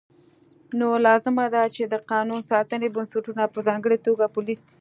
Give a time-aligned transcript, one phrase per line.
[0.79, 4.63] نو لازمه ده چې د قانون ساتنې بنسټونه په ځانګړې توګه پولیس